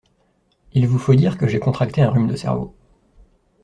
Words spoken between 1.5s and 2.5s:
contracté un rhume de